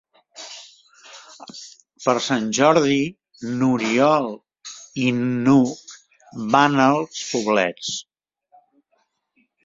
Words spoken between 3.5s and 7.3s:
n'Oriol i n'Hug van als